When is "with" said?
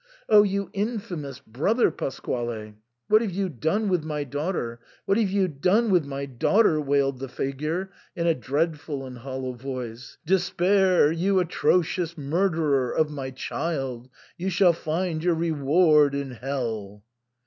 3.87-4.03, 5.91-6.05